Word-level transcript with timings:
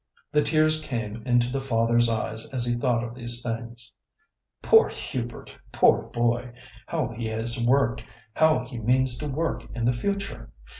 The 0.31 0.41
tears 0.41 0.81
came 0.81 1.21
into 1.27 1.51
the 1.51 1.61
father's 1.61 2.09
eyes 2.09 2.49
as 2.49 2.65
he 2.65 2.73
thought 2.73 3.03
of 3.03 3.13
these 3.13 3.43
things. 3.43 3.93
"Poor 4.63 4.89
Hubert! 4.89 5.55
poor 5.71 6.01
boy! 6.07 6.53
How 6.87 7.09
he 7.09 7.27
has 7.27 7.63
worked; 7.63 8.03
how 8.33 8.65
he 8.65 8.79
means 8.79 9.15
to 9.19 9.27
work 9.29 9.61
in 9.75 9.85
the 9.85 9.93
future! 9.93 10.49